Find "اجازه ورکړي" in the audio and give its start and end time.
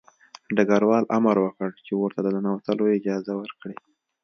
2.97-3.75